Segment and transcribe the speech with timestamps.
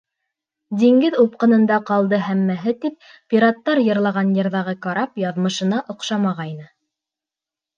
[0.83, 2.97] Диңгеҙ упҡынында ҡалды һәммәһе,— тип,
[3.35, 6.67] пираттар йырлаған йырҙағы карап яҙмышына оҡшамағайны.